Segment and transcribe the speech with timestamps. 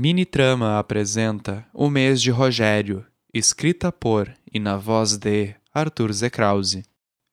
[0.00, 6.84] Mini Trama apresenta O Mês de Rogério, escrita por e na voz de Arthur Zekrause.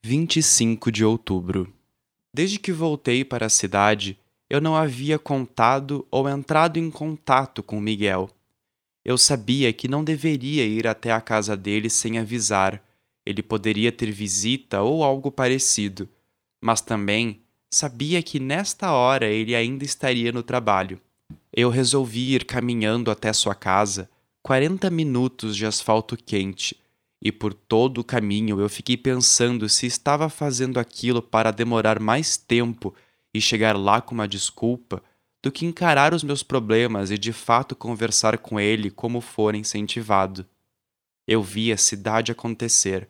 [0.04, 1.72] 25 de outubro.
[2.34, 4.18] Desde que voltei para a cidade,
[4.50, 8.32] eu não havia contado ou entrado em contato com Miguel.
[9.06, 12.84] Eu sabia que não deveria ir até a casa dele sem avisar.
[13.24, 16.10] Ele poderia ter visita ou algo parecido,
[16.60, 21.00] mas também sabia que nesta hora ele ainda estaria no trabalho
[21.56, 24.10] eu resolvi ir caminhando até sua casa,
[24.44, 26.76] 40 minutos de asfalto quente,
[27.22, 32.36] e por todo o caminho eu fiquei pensando se estava fazendo aquilo para demorar mais
[32.36, 32.94] tempo
[33.34, 35.02] e chegar lá com uma desculpa
[35.42, 40.46] do que encarar os meus problemas e de fato conversar com ele como for incentivado.
[41.26, 43.08] Eu vi a cidade acontecer.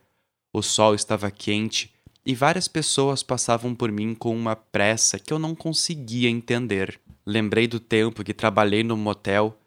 [0.54, 1.95] O sol estava quente
[2.26, 7.00] e várias pessoas passavam por mim com uma pressa que eu não conseguia entender.
[7.26, 9.60] Lembrei do tempo que trabalhei no motel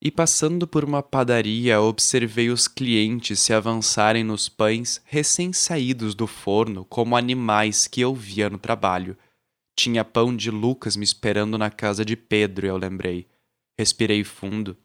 [0.00, 6.84] e, passando por uma padaria, observei os clientes se avançarem nos pães recém-saídos do forno
[6.84, 9.16] como animais que eu via no trabalho.
[9.74, 13.26] Tinha pão de Lucas me esperando na casa de Pedro, eu lembrei.
[13.78, 14.76] Respirei fundo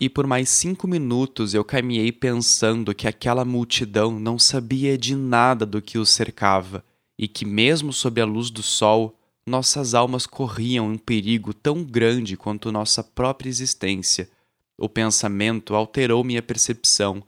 [0.00, 5.64] e por mais cinco minutos eu caminhei pensando que aquela multidão não sabia de nada
[5.66, 6.84] do que os cercava
[7.18, 12.36] e que, mesmo sob a luz do sol, nossas almas corriam um perigo tão grande
[12.36, 14.30] quanto nossa própria existência.
[14.76, 17.20] O pensamento alterou minha percepção,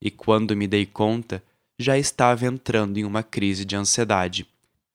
[0.00, 1.42] e quando me dei conta,
[1.76, 4.46] já estava entrando em uma crise de ansiedade.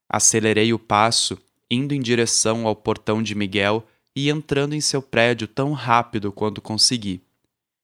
[0.07, 1.37] Acelerei o passo,
[1.69, 3.85] indo em direção ao portão de Miguel
[4.17, 7.21] e entrando em seu prédio tão rápido quanto consegui.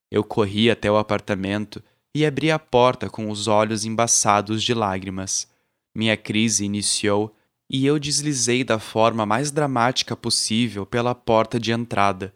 [0.09, 1.79] Eu corri até o apartamento
[2.11, 5.47] e abri a porta com os olhos embaçados de lágrimas.
[5.93, 7.31] Minha crise iniciou
[7.69, 12.33] e eu deslizei da forma mais dramática possível pela porta de entrada,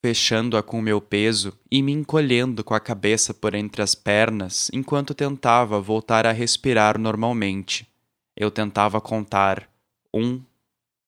[0.00, 5.14] fechando-a com meu peso e me encolhendo com a cabeça por entre as pernas enquanto
[5.14, 7.88] tentava voltar a respirar normalmente.
[8.36, 9.68] Eu tentava contar
[10.14, 10.40] um,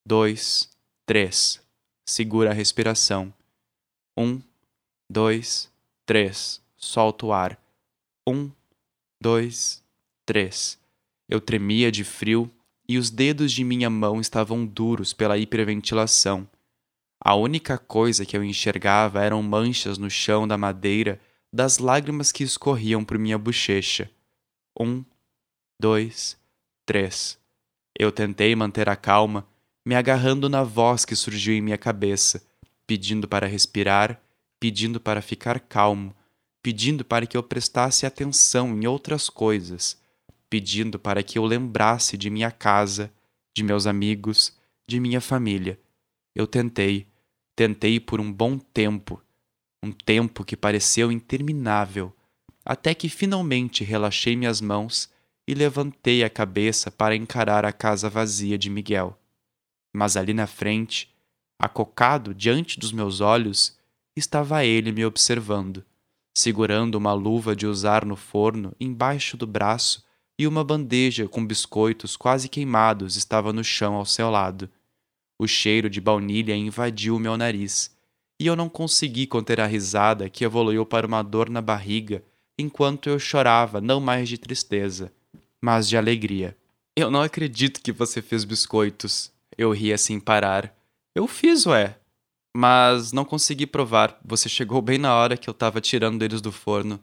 [0.04, 0.68] dois,
[1.06, 1.63] três.
[2.06, 3.32] Segura a respiração.
[4.16, 4.40] Um,
[5.10, 5.70] dois,
[6.04, 6.62] três.
[6.76, 7.58] Solta o ar.
[8.28, 8.50] Um,
[9.20, 9.82] dois,
[10.26, 10.78] três.
[11.28, 12.50] Eu tremia de frio
[12.86, 16.46] e os dedos de minha mão estavam duros pela hiperventilação.
[17.18, 21.18] A única coisa que eu enxergava eram manchas no chão da madeira
[21.50, 24.10] das lágrimas que escorriam por minha bochecha.
[24.78, 25.02] Um,
[25.80, 26.36] dois,
[26.84, 27.38] três.
[27.98, 29.46] Eu tentei manter a calma,
[29.84, 32.42] me agarrando na voz que surgiu em minha cabeça,
[32.86, 34.20] pedindo para respirar,
[34.58, 36.14] pedindo para ficar calmo,
[36.62, 40.02] pedindo para que eu prestasse atenção em outras coisas
[40.54, 43.12] pedindo para que eu lembrasse de minha casa,
[43.52, 44.56] de meus amigos,
[44.86, 45.80] de minha família.
[46.32, 47.08] Eu tentei,
[47.56, 49.20] tentei por um bom tempo,
[49.82, 52.14] um tempo que pareceu interminável,
[52.64, 55.10] até que finalmente relaxei minhas mãos
[55.44, 59.18] e levantei a cabeça para encarar a casa vazia de Miguel.
[59.94, 61.14] Mas ali na frente,
[61.58, 63.78] acocado diante dos meus olhos,
[64.16, 65.84] estava ele me observando,
[66.36, 70.04] segurando uma luva de usar no forno embaixo do braço
[70.38, 74.68] e uma bandeja com biscoitos quase queimados estava no chão ao seu lado.
[75.38, 77.94] O cheiro de baunilha invadiu o meu nariz,
[78.40, 82.22] e eu não consegui conter a risada que evoluiu para uma dor na barriga
[82.58, 85.12] enquanto eu chorava não mais de tristeza,
[85.62, 86.56] mas de alegria.
[86.96, 89.32] Eu não acredito que você fez biscoitos.
[89.56, 90.74] Eu ria sem parar.
[91.14, 91.98] Eu fiz, ué.
[92.56, 94.18] Mas não consegui provar.
[94.24, 97.02] Você chegou bem na hora que eu estava tirando eles do forno.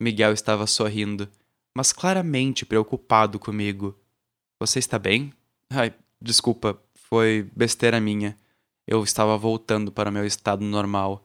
[0.00, 1.28] Miguel estava sorrindo
[1.74, 3.98] mas claramente preocupado comigo.
[4.60, 5.32] Você está bem?
[5.68, 8.36] Ai, desculpa, foi besteira minha.
[8.86, 11.24] Eu estava voltando para meu estado normal.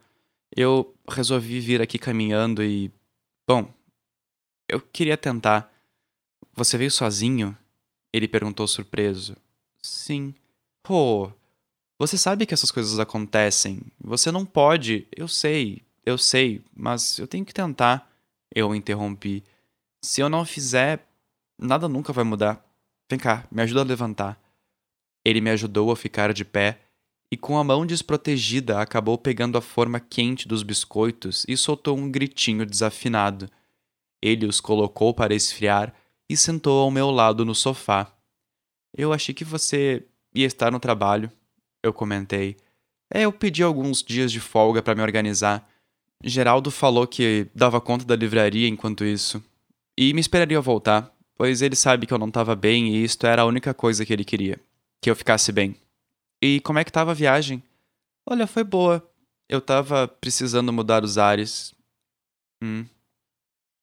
[0.55, 2.91] Eu resolvi vir aqui caminhando e.
[3.47, 3.71] Bom,
[4.67, 5.71] eu queria tentar.
[6.53, 7.55] Você veio sozinho?
[8.11, 9.37] Ele perguntou surpreso.
[9.81, 10.33] Sim.
[10.83, 11.31] Pô,
[11.99, 13.81] você sabe que essas coisas acontecem.
[13.99, 15.07] Você não pode.
[15.15, 18.09] Eu sei, eu sei, mas eu tenho que tentar.
[18.53, 19.43] Eu interrompi.
[20.01, 21.05] Se eu não fizer,
[21.57, 22.65] nada nunca vai mudar.
[23.09, 24.41] Vem cá, me ajuda a levantar.
[25.25, 26.79] Ele me ajudou a ficar de pé
[27.31, 32.09] e, com a mão desprotegida, acabou pegando a forma quente dos biscoitos e soltou um
[32.09, 33.49] gritinho desafinado.
[34.21, 35.93] Ele os colocou para esfriar
[36.29, 38.11] e sentou ao meu lado no sofá.
[38.95, 41.31] Eu achei que você ia estar no trabalho,
[41.83, 42.57] eu comentei.
[43.11, 45.67] É, eu pedi alguns dias de folga para me organizar.
[46.23, 49.43] Geraldo falou que dava conta da livraria enquanto isso.
[49.97, 53.41] E me esperaria voltar, pois ele sabe que eu não estava bem e isto era
[53.41, 54.59] a única coisa que ele queria:
[55.01, 55.75] que eu ficasse bem.
[56.41, 57.63] E como é que estava a viagem?
[58.25, 59.05] Olha, foi boa.
[59.49, 61.73] Eu tava precisando mudar os ares.
[62.63, 62.85] Hum.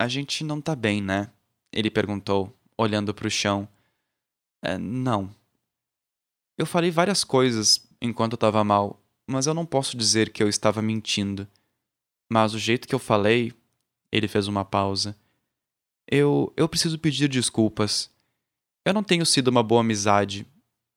[0.00, 1.30] A gente não tá bem, né?
[1.72, 3.68] Ele perguntou, olhando para o chão.
[4.62, 5.34] É, não.
[6.58, 10.48] Eu falei várias coisas enquanto eu tava mal, mas eu não posso dizer que eu
[10.48, 11.46] estava mentindo.
[12.30, 13.52] Mas o jeito que eu falei.
[14.10, 15.16] Ele fez uma pausa.
[16.06, 16.52] Eu.
[16.56, 18.10] Eu preciso pedir desculpas.
[18.84, 20.46] Eu não tenho sido uma boa amizade.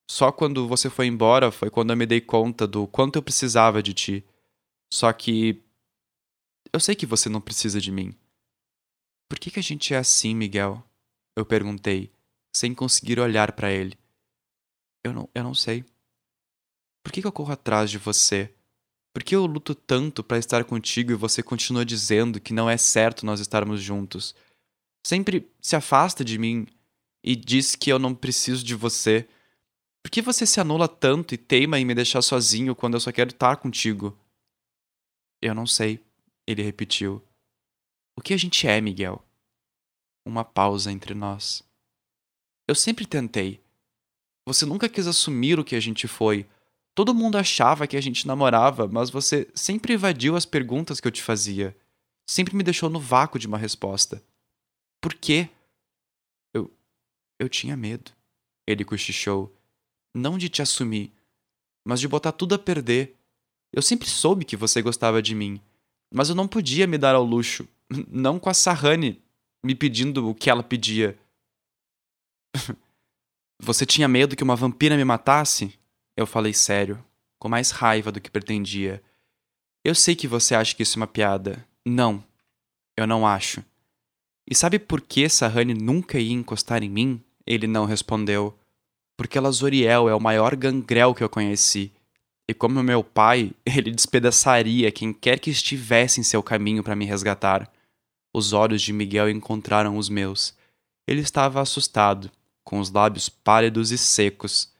[0.09, 3.81] Só quando você foi embora foi quando eu me dei conta do quanto eu precisava
[3.83, 4.25] de ti.
[4.93, 5.61] Só que.
[6.71, 8.15] Eu sei que você não precisa de mim.
[9.27, 10.83] Por que, que a gente é assim, Miguel?
[11.35, 12.11] Eu perguntei,
[12.55, 13.97] sem conseguir olhar para ele.
[15.03, 15.83] Eu não, eu não sei.
[17.03, 18.53] Por que, que eu corro atrás de você?
[19.13, 22.77] Por que eu luto tanto para estar contigo e você continua dizendo que não é
[22.77, 24.35] certo nós estarmos juntos?
[25.05, 26.67] Sempre se afasta de mim
[27.23, 29.27] e diz que eu não preciso de você.
[30.03, 33.11] Por que você se anula tanto e teima em me deixar sozinho quando eu só
[33.11, 34.17] quero estar contigo?
[35.41, 36.05] Eu não sei,
[36.45, 37.23] ele repetiu.
[38.17, 39.23] O que a gente é, Miguel?
[40.25, 41.63] Uma pausa entre nós.
[42.67, 43.63] Eu sempre tentei.
[44.47, 46.47] Você nunca quis assumir o que a gente foi
[46.99, 51.11] Todo mundo achava que a gente namorava, mas você sempre evadiu as perguntas que eu
[51.13, 51.73] te fazia.
[52.29, 54.21] Sempre me deixou no vácuo de uma resposta.
[55.01, 55.49] Por quê?
[56.53, 56.69] Eu.
[57.39, 58.11] Eu tinha medo.
[58.67, 59.55] Ele cochichou.
[60.13, 61.13] Não de te assumir,
[61.87, 63.15] mas de botar tudo a perder.
[63.71, 65.61] Eu sempre soube que você gostava de mim,
[66.13, 67.65] mas eu não podia me dar ao luxo.
[68.11, 69.21] Não com a Sahane
[69.63, 71.17] me pedindo o que ela pedia.
[73.61, 75.77] Você tinha medo que uma vampira me matasse?
[76.15, 77.03] Eu falei sério,
[77.37, 79.03] com mais raiva do que pretendia.
[79.83, 81.65] Eu sei que você acha que isso é uma piada.
[81.85, 82.23] Não,
[82.97, 83.63] eu não acho.
[84.49, 87.21] E sabe por que Sahane nunca ia encostar em mim?
[87.45, 88.57] Ele não respondeu.
[89.17, 91.91] Porque Lazoriel é o maior gangrel que eu conheci.
[92.47, 97.05] E como meu pai, ele despedaçaria quem quer que estivesse em seu caminho para me
[97.05, 97.69] resgatar.
[98.33, 100.55] Os olhos de Miguel encontraram os meus.
[101.05, 102.31] Ele estava assustado,
[102.69, 104.71] com os lábios pálidos e secos.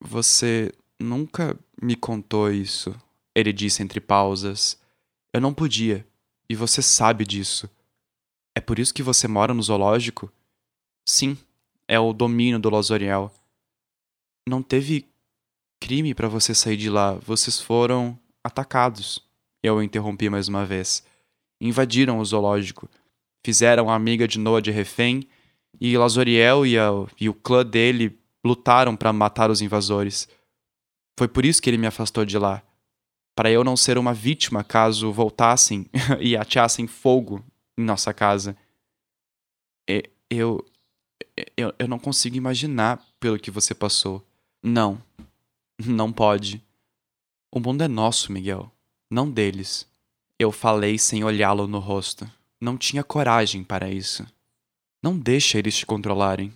[0.00, 0.72] Você
[1.02, 2.94] Nunca me contou isso,
[3.34, 4.78] ele disse entre pausas.
[5.32, 6.06] Eu não podia,
[6.48, 7.68] e você sabe disso.
[8.54, 10.32] É por isso que você mora no zoológico?
[11.04, 11.36] Sim,
[11.88, 13.34] é o domínio do Lozoriel.
[14.48, 15.08] Não teve
[15.80, 19.18] crime para você sair de lá, vocês foram atacados.
[19.60, 21.04] Eu interrompi mais uma vez.
[21.60, 22.88] Invadiram o zoológico,
[23.44, 25.26] fizeram a amiga de Noah de refém,
[25.80, 26.88] e Lazoriel e, a,
[27.20, 30.28] e o clã dele lutaram para matar os invasores.
[31.18, 32.62] Foi por isso que ele me afastou de lá.
[33.34, 35.86] Para eu não ser uma vítima caso voltassem
[36.20, 37.44] e ateassem fogo
[37.78, 38.56] em nossa casa.
[40.30, 40.64] Eu,
[41.56, 41.74] eu.
[41.78, 44.24] Eu não consigo imaginar pelo que você passou.
[44.62, 45.02] Não.
[45.84, 46.62] Não pode.
[47.50, 48.70] O mundo é nosso, Miguel.
[49.10, 49.86] Não deles.
[50.38, 52.30] Eu falei sem olhá-lo no rosto.
[52.60, 54.26] Não tinha coragem para isso.
[55.02, 56.52] Não deixa eles te controlarem.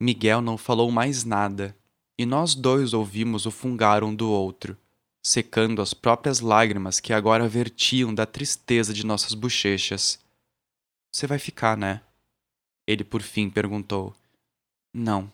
[0.00, 1.76] Miguel não falou mais nada,
[2.18, 4.76] e nós dois ouvimos o fungar um do outro,
[5.22, 10.18] secando as próprias lágrimas que agora vertiam da tristeza de nossas bochechas.
[11.12, 12.00] Você vai ficar, né?
[12.86, 14.14] Ele por fim perguntou.
[14.94, 15.30] Não.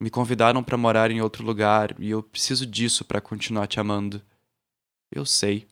[0.00, 4.22] Me convidaram para morar em outro lugar e eu preciso disso para continuar te amando.
[5.10, 5.66] Eu sei.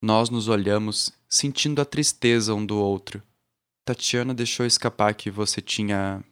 [0.00, 3.22] Nós nos olhamos, sentindo a tristeza um do outro.
[3.84, 6.24] Tatiana deixou escapar que você tinha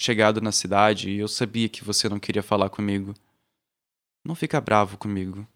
[0.00, 3.14] chegado na cidade e eu sabia que você não queria falar comigo.
[4.24, 5.46] Não fica bravo comigo.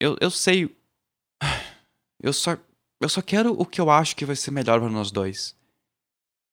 [0.00, 0.76] Eu, eu sei.
[2.22, 2.54] Eu só.
[3.00, 5.56] Eu só quero o que eu acho que vai ser melhor para nós dois.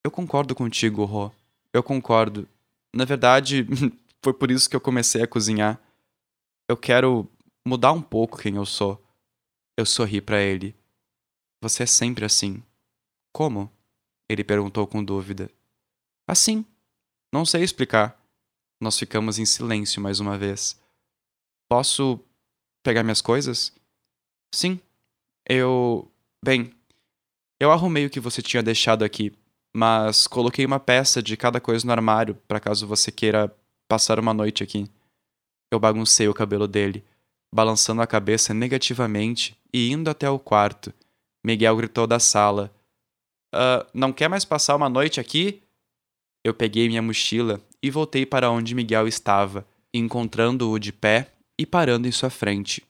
[0.01, 1.30] Eu concordo contigo, Rô.
[1.74, 2.48] Eu concordo.
[2.96, 3.66] Na verdade,
[4.24, 5.77] foi por isso que eu comecei a cozinhar.
[6.70, 7.30] Eu quero
[7.68, 9.04] mudar um pouco quem eu sou.
[9.77, 10.74] Eu sorri para ele.
[11.62, 12.63] Você é sempre assim.
[13.34, 13.70] Como?
[14.29, 15.50] Ele perguntou com dúvida.
[16.27, 16.65] Assim.
[17.34, 18.19] Não sei explicar.
[18.81, 20.79] Nós ficamos em silêncio mais uma vez.
[21.69, 22.19] Posso
[22.84, 23.74] pegar minhas coisas?
[24.53, 24.79] Sim.
[25.48, 26.12] Eu.
[26.43, 26.74] Bem,
[27.60, 29.34] eu arrumei o que você tinha deixado aqui,
[29.75, 33.53] mas coloquei uma peça de cada coisa no armário para caso você queira
[33.89, 34.88] passar uma noite aqui.
[35.72, 37.03] Eu baguncei o cabelo dele,
[37.53, 40.93] balançando a cabeça negativamente e indo até o quarto.
[41.43, 42.72] Miguel gritou da sala:
[43.58, 45.64] uh, Não quer mais passar uma noite aqui?
[46.44, 52.08] Eu peguei minha mochila e voltei para onde Miguel estava, encontrando-o de pé e parando
[52.08, 52.84] em sua frente.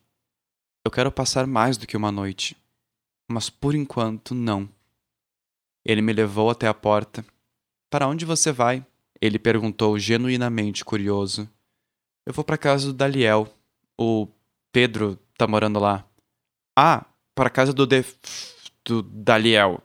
[0.85, 2.55] Eu quero passar mais do que uma noite,
[3.29, 4.69] mas por enquanto não.
[5.85, 7.25] Ele me levou até a porta.
[7.89, 8.85] Para onde você vai?
[9.21, 11.49] Ele perguntou genuinamente curioso.
[12.25, 13.47] Eu vou para casa do Daliel.
[13.97, 14.27] O
[14.71, 16.05] Pedro tá morando lá.
[16.77, 18.03] Ah, para casa do, de...
[18.85, 19.81] do Daliel.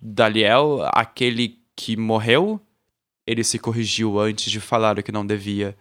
[0.00, 2.60] Daliel, aquele que morreu?
[3.26, 5.76] Ele se corrigiu antes de falar o que não devia.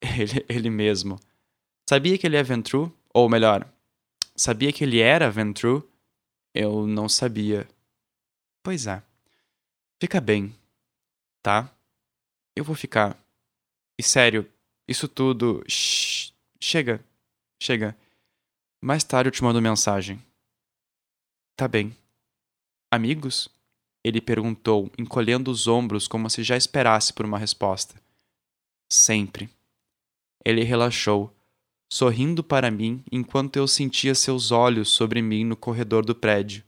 [0.02, 1.20] Ele, ele mesmo.
[1.86, 2.90] Sabia que ele é Ventru?
[3.12, 3.70] Ou melhor,
[4.34, 5.86] sabia que ele era Ventru?
[6.54, 7.68] Eu não sabia.
[8.62, 9.02] Pois é.
[10.00, 10.54] Fica bem,
[11.42, 11.70] tá?
[12.56, 13.18] Eu vou ficar.
[13.98, 14.50] E sério,
[14.88, 15.62] isso tudo.
[15.68, 17.04] Chega,
[17.62, 17.94] chega.
[18.82, 20.18] Mais tarde eu te mando mensagem.
[21.54, 21.94] Tá bem.
[22.92, 23.48] Amigos?
[24.04, 27.94] Ele perguntou, encolhendo os ombros como se já esperasse por uma resposta.
[28.90, 29.48] Sempre.
[30.44, 31.32] Ele relaxou,
[31.92, 36.64] sorrindo para mim enquanto eu sentia seus olhos sobre mim no corredor do prédio,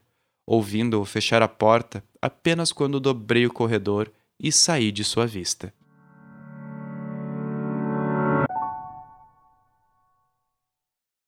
[0.46, 5.74] ouvindo-o fechar a porta apenas quando dobrei o corredor e saí de sua vista.